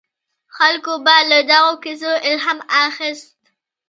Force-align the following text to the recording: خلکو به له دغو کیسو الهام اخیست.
خلکو 0.57 0.93
به 1.05 1.15
له 1.29 1.39
دغو 1.49 1.73
کیسو 1.83 2.11
الهام 2.29 2.59
اخیست. 2.85 3.35